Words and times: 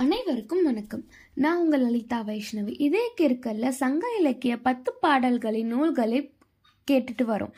அனைவருக்கும் 0.00 0.62
வணக்கம். 0.62 1.04
நான் 1.34 1.58
உங்கள் 1.58 1.80
லலிதா 1.80 2.22
வைஷ்ணவி. 2.22 2.74
இதே 2.78 3.12
கிற்கல்ல 3.20 3.68
சங்க 3.68 4.16
இலக்கிய 4.18 4.56
பத்து 4.56 4.92
பாடல்களின் 5.00 5.66
நூல்களை 5.66 6.32
கேட்டுட்டு 6.90 7.22
வரோம். 7.22 7.50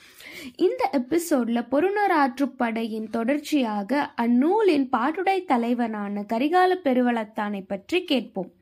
இந்த 0.57 0.91
எபிசோட்ல 0.93 1.67
பொருணராற்றுப்படையின் 1.71 3.11
தொடர்ச்சியாக 3.11 4.13
அந்நூலின் 4.17 4.89
பாட்டுடை 4.89 5.45
தலைவனான 5.45 6.25
கரிகால 6.33 6.75
பெருவளத்தானை 6.85 7.65
பற்றி 7.67 8.05
கேட்போம். 8.05 8.53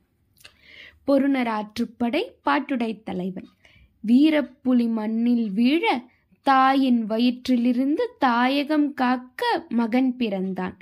பொருணராற்றுப்படை 1.07 2.23
பாட்டுடை 2.45 3.03
தலைவன். 3.03 3.49
வீரப்புலி 4.07 4.89
மண்ணில் 4.89 5.51
வீழ 5.51 6.05
தாயின் 6.43 7.07
வயிற்றிலிருந்து 7.07 8.07
தாயகம் 8.19 8.95
காக்க 8.95 9.67
மகன் 9.69 10.17
பிறந்தான். 10.17 10.77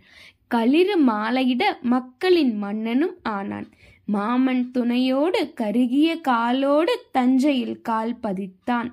களிறு 0.49 0.97
மாலையிட 0.97 1.79
மக்களின் 1.83 2.55
மன்னனும் 2.57 3.17
ஆனான். 3.23 3.69
மாமன் 4.05 4.71
துணையோடு 4.71 5.53
கருகிய 5.53 6.21
காலோடு 6.21 6.95
தஞ்சையில் 7.13 7.81
கால் 7.81 8.15
பதித்தான். 8.23 8.89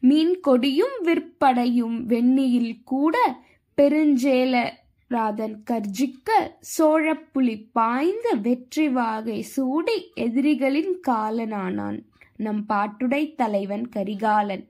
மீன் 0.00 0.40
கொடியும் 0.40 0.96
விற்படையும் 1.04 1.96
வெண்ணியில் 2.02 2.78
கூட 2.84 3.16
பெருஞ்சேலராதன் 3.78 5.56
கர்ஜிக்க 5.70 6.28
சோழப்புலி 6.78 7.56
பாய்ந்து 7.72 8.40
வெற்றி 8.40 8.88
வாகை 8.88 9.42
சூடி 9.42 9.96
எதிரிகளின் 10.14 10.92
காலனானான். 11.08 11.98
நம் 12.36 12.64
பாட்டுடை 12.68 13.22
தலைவன் 13.34 13.88
கரிகாலன். 13.88 14.64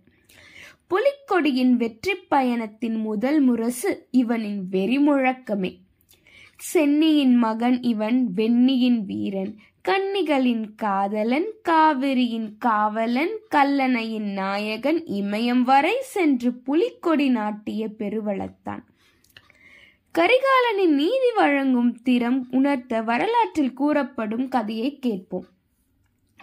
புலிக்கொடியின் 0.90 1.72
வெற்றி 1.72 2.14
பயணத்தின் 2.14 2.96
முதல் 2.96 3.40
முரசு 3.40 4.08
இவனின் 4.10 4.60
வெறிமுழக்கமே. 4.72 5.76
சென்னியின் 6.74 7.34
மகன் 7.34 7.82
இவன் 7.82 8.30
வெண்ணியின் 8.36 9.04
வீரன் 9.04 9.56
கன்னிகளின் 9.88 10.64
காதலன் 10.76 11.50
காவிரியின் 11.68 12.56
காவலன் 12.58 13.34
கல்லணையின் 13.54 14.32
நாயகன் 14.32 15.04
இமயம் 15.04 15.62
வரை 15.62 15.94
சென்று 16.00 16.52
புலிக்கொடி 16.52 17.28
நாட்டிய 17.28 17.88
பெருவளத்தான். 17.98 18.82
கரிகாலனின் 20.18 20.94
நீதி 20.94 21.30
வழங்கும் 21.36 22.02
திறம் 22.02 22.46
உணர்த்த 22.50 23.02
வரலாற்றில் 23.02 23.72
கூறப்படும் 23.72 24.48
கதையை 24.48 24.98
கேட்போம். 24.98 25.46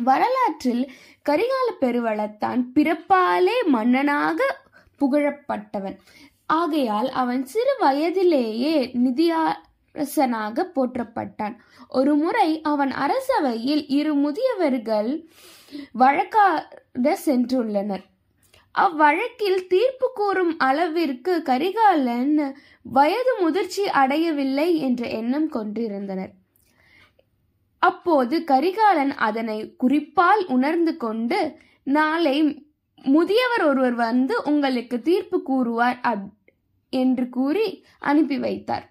வரலாற்றில் 0.03 0.91
கரிகால 1.29 1.67
பெருவளத்தான் 1.79 2.63
பிறப்பாலே 2.73 3.63
மன்னனாக 3.65 4.57
புகழப்பட்டவன். 4.99 5.97
ஆகையால் 6.45 7.09
அவன் 7.09 7.45
சிறு 7.45 7.75
வயதிலேயே 7.79 8.85
நிதியரசனாக 8.85 10.65
போற்றப்பட்டான். 10.75 11.55
ஒரு 11.89 12.15
முறை 12.15 12.61
அவன் 12.61 12.91
அரசவையில் 12.91 13.85
இரு 13.87 14.15
முதியவர்கள் 14.15 15.27
வழக்காட 15.91 17.17
சென்றுள்ளனர். 17.25 18.03
அவ்வழக்கில் 18.71 19.67
தீர்ப்பு 19.67 20.11
கூறும் 20.13 20.57
அளவிற்கு 20.57 21.41
கரிகாலன் 21.41 22.57
வயது 22.83 23.35
முதிர்ச்சி 23.39 23.89
அடையவில்லை 23.89 24.77
என்ற 24.77 25.07
எண்ணம் 25.07 25.49
கொண்டிருந்தனர். 25.49 26.31
அப்போது 27.87 28.35
கரிகாலன் 28.43 29.13
அதனை 29.27 29.57
குறிப்பால் 29.75 30.43
உணர்ந்து 30.55 30.93
கொண்டு 30.97 31.39
நாளை 31.87 32.35
முதியவர் 33.05 33.63
ஒருவர் 33.69 33.97
வந்து 34.07 34.35
உங்களுக்கு 34.43 34.97
தீர்ப்பு 35.07 35.37
கூறுவார் 35.41 35.99
அப் 36.11 36.27
என்று 36.93 37.25
கூறி 37.29 37.67
அனுப்பி 37.99 38.37
வைத்தார். 38.39 38.85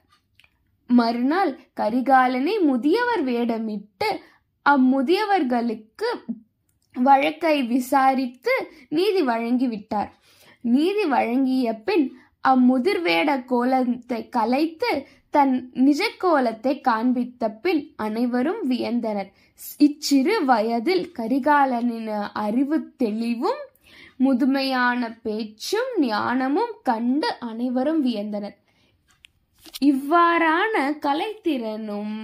மறுநாள் 0.91 1.53
கரிகாலனை 1.81 2.55
முதியவர் 2.61 3.23
வேடமிட்டு 3.25 4.09
அம்முதியவர்களுக்கு 4.67 6.11
வழக்கை 6.95 7.57
விசாரித்து 7.73 8.55
நீதி 8.89 9.23
வழங்கிவிட்டார். 9.27 10.11
நீதி 10.75 11.05
வழங்கிய 11.15 11.73
பின் 11.87 12.07
அம்முதிர்வேட 12.45 13.31
கோலத்தை 13.45 14.21
கலைத்து 14.29 14.91
தன் 15.35 15.55
நிஜ 15.73 16.03
கோலத்தை 16.19 16.73
காண்பித்த 16.81 17.49
பின் 17.63 17.83
அனைவரும் 17.97 18.63
வியந்தனர். 18.71 19.31
இச்சிறு 19.79 20.37
வயதில் 20.45 21.07
கரிகாலனின் 21.19 22.11
அறிவு 22.33 22.79
தெளிவும் 22.97 23.63
முதுமையான 24.19 25.01
பேச்சும் 25.23 25.93
ஞானமும் 26.01 26.75
கண்டு 26.83 27.31
அனைவரும் 27.51 28.03
வியந்தனர். 28.05 28.57
இவ்வாறான 29.83 30.75
கலைத்திறனும் 31.07 32.17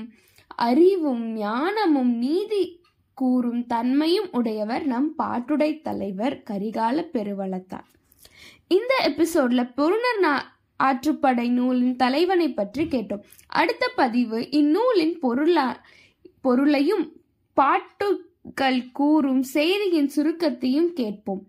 அறிவும் 0.69 1.25
ஞானமும் 1.36 2.12
நீதி 2.16 2.62
கூறும் 3.19 3.62
தன்மையும் 3.66 4.28
உடையவர் 4.32 4.84
நம் 4.84 5.10
பாட்டுடை 5.19 5.70
தலைவர் 5.80 6.36
கரிகால 6.50 7.03
பெருவளத்தான் 7.14 7.88
இந்த 8.69 8.94
எபிசோட்ல 9.08 9.72
பொருணர் 9.76 10.41
ஆற்றுப்படை 10.82 11.48
நூலின் 11.48 11.97
தலைவனை 11.97 12.53
பற்றி 12.53 12.84
கேட்டோம். 12.84 13.22
அடுத்த 13.47 13.88
பதிவு 13.88 14.50
இந்நூலின் 14.50 15.19
பொருளா 15.19 15.84
பொருளையும் 16.41 17.12
பாட்டு 17.53 18.29
கள் 18.54 18.90
கூறும் 18.92 19.42
செய்தியின் 19.42 20.10
சுருக்கத்தையும் 20.16 20.92
கேட்போம். 20.92 21.42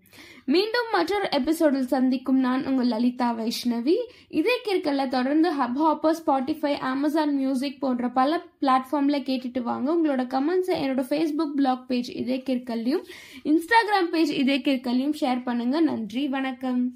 மீண்டும் 0.44 0.88
மற்றொரு 0.92 1.28
எபிசோடில் 1.30 1.86
சந்திக்கும் 1.86 2.38
நான் 2.38 2.66
உங்கள் 2.66 2.86
லலிதா 2.86 3.28
வைஷ்ணவி. 3.38 3.94
இதே 4.28 4.56
கேட்கல 4.68 5.08
தொடர்ந்து 5.08 5.50
hub 5.50 5.78
hopper 5.82 6.18
Spotify 6.20 6.72
Amazon 6.78 7.34
music 7.36 7.80
போன்ற 7.80 8.08
பல 8.08 8.40
பிளாட்ஃபார்ம்ல 8.60 9.20
கேட்டுட்டு 9.28 9.62
வாங்க. 9.62 9.94
உங்களோட 9.94 10.24
கமெண்ட்ஸை 10.34 10.76
என்னோட 10.84 11.04
ஃபேஸ்புக் 11.10 11.56
பிளாக் 11.56 11.88
பேஜ் 11.88 12.10
இதே 12.10 12.42
கேட்கலையும் 12.46 13.04
இன்ஸ்டாகிராம் 13.44 14.10
பேஜ் 14.10 14.30
இதே 14.30 14.58
கேட்கலையும் 14.58 15.18
ஷேர் 15.20 15.42
பண்ணுங்க. 15.42 15.80
நன்றி 15.80 16.28
வணக்கம். 16.28 16.92